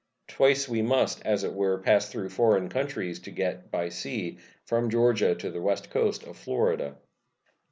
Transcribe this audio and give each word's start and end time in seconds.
Twice 0.27 0.67
we 0.67 0.81
must, 0.81 1.23
as 1.27 1.43
it 1.43 1.53
were, 1.53 1.77
pass 1.77 2.09
through 2.09 2.29
foreign 2.29 2.69
countries 2.69 3.19
to 3.19 3.29
get 3.29 3.69
by 3.69 3.89
sea 3.89 4.39
from 4.65 4.89
Georgia 4.89 5.35
to 5.35 5.51
the 5.51 5.61
west 5.61 5.91
coast 5.91 6.23
of 6.23 6.37
Florida. 6.37 6.95